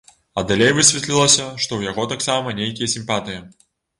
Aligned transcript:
А 0.41 0.43
далей 0.51 0.71
высветлілася, 0.77 1.45
што 1.65 1.69
ў 1.75 1.81
яго 1.91 2.07
таксама 2.15 2.57
нейкія 2.61 2.91
сімпатыі. 2.97 3.39